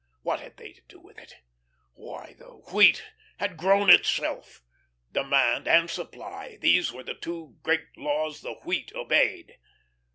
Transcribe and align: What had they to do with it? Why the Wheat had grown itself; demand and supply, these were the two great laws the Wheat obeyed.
What 0.23 0.39
had 0.39 0.57
they 0.57 0.71
to 0.73 0.81
do 0.87 0.99
with 0.99 1.19
it? 1.19 1.35
Why 1.93 2.33
the 2.33 2.45
Wheat 2.73 3.03
had 3.37 3.55
grown 3.55 3.91
itself; 3.91 4.63
demand 5.11 5.67
and 5.67 5.91
supply, 5.91 6.55
these 6.59 6.91
were 6.91 7.03
the 7.03 7.13
two 7.13 7.57
great 7.61 7.95
laws 7.95 8.41
the 8.41 8.55
Wheat 8.65 8.91
obeyed. 8.95 9.59